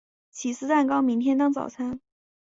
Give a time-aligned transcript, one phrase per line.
[0.31, 1.99] 起司蛋糕明天当早餐